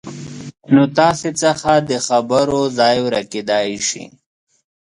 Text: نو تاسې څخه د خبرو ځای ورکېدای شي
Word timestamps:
نو 0.73 0.83
تاسې 0.97 1.29
څخه 1.43 1.71
د 1.89 1.91
خبرو 2.07 2.61
ځای 2.79 2.95
ورکېدای 3.07 3.71
شي 3.87 4.05